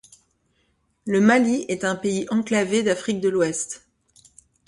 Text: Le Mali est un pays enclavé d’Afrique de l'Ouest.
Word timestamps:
Le 1.05 1.21
Mali 1.21 1.63
est 1.67 1.83
un 1.83 1.95
pays 1.95 2.25
enclavé 2.31 2.81
d’Afrique 2.81 3.19
de 3.19 3.29
l'Ouest. 3.29 3.85